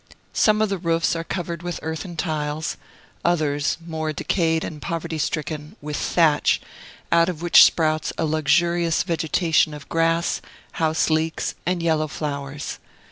[0.33, 2.75] Some of the roofs are covered with earthen tiles;
[3.23, 6.59] others (more decayed and poverty stricken) with thatch,
[7.11, 10.41] out of which sprouts a luxurious vegetation of grass,
[10.71, 12.79] house leeks, and yellow flowers.